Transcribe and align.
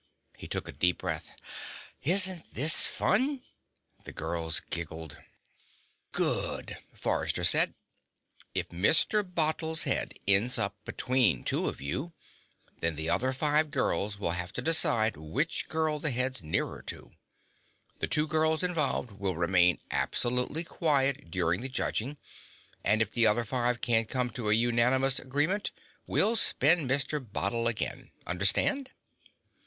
He 0.35 0.47
took 0.47 0.67
a 0.67 0.71
deep 0.71 0.97
breath. 0.97 1.29
"Isn't 2.03 2.55
this 2.55 2.87
fun?" 2.87 3.43
The 4.03 4.11
girls 4.11 4.59
giggled. 4.59 5.17
"Good," 6.11 6.79
Forrester 6.95 7.43
said. 7.43 7.75
"If 8.55 8.69
Mr. 8.69 9.21
Bottle's 9.23 9.83
head 9.83 10.15
ends 10.27 10.57
up 10.57 10.75
between 10.85 11.43
two 11.43 11.67
of 11.69 11.79
you, 11.81 12.13
then 12.79 12.95
the 12.95 13.11
other 13.11 13.31
five 13.31 13.69
girls 13.69 14.17
will 14.17 14.31
have 14.31 14.51
to 14.53 14.61
decide 14.63 15.17
which 15.17 15.67
girl 15.67 15.99
the 15.99 16.09
head's 16.09 16.41
nearer 16.41 16.81
to. 16.87 17.11
The 17.99 18.07
two 18.07 18.25
girls 18.25 18.63
involved 18.63 19.19
will 19.19 19.35
remain 19.35 19.77
absolutely 19.91 20.63
quiet 20.63 21.29
during 21.29 21.61
the 21.61 21.69
judging, 21.69 22.17
and 22.83 23.03
if 23.03 23.11
the 23.11 23.27
other 23.27 23.43
five 23.45 23.81
can't 23.81 24.09
come 24.09 24.31
to 24.31 24.49
a 24.49 24.53
unanimous 24.53 25.19
agreement, 25.19 25.69
we'll 26.07 26.35
spin 26.35 26.87
Mr. 26.87 27.19
Bottle 27.23 27.67
again. 27.67 28.09
Understand?" 28.25 28.89